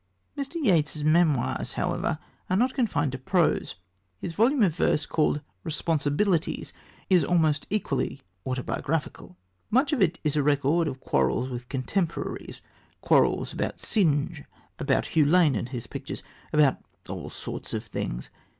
[0.35, 0.55] Mr.
[0.55, 2.17] Yeats's memoirs, however,
[2.49, 3.75] are not confined to prose.
[4.19, 6.73] His volume of verse called Responsibilities
[7.07, 9.37] is almost equally autobiographical.
[9.69, 12.63] Much of it is a record of quarrels with contemporaries
[13.01, 14.43] quarrels about Synge,
[14.79, 16.77] about Hugh Lane and his pictures, about
[17.07, 18.31] all sorts of things.